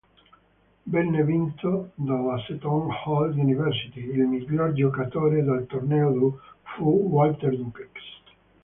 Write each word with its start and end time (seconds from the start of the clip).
Venne 0.93 1.23
vinto 1.23 1.91
dalla 1.93 2.35
Seton 2.47 2.89
Hall 2.89 3.37
University; 3.37 3.99
il 4.01 4.21
miglior 4.25 4.73
giocatore 4.73 5.43
del 5.43 5.67
torneo 5.67 6.39
fu 6.63 7.07
Walter 7.07 7.55
Dukes. 7.55 8.03